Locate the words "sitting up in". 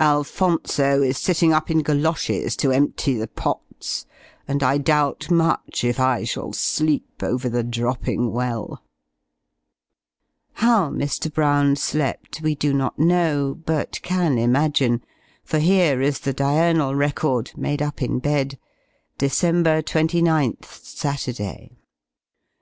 1.18-1.82